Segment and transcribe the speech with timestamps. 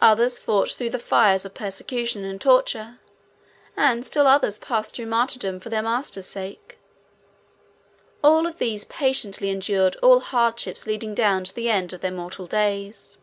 [0.00, 2.98] Others fought through the fires of persecution and torture,
[3.76, 6.78] and still others passed through martyrdom for their Master's sake.
[8.24, 12.48] All of these patiently endured all hardships leading down to the end of their mortal
[12.48, 13.18] days.